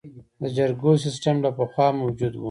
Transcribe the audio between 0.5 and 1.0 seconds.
جرګو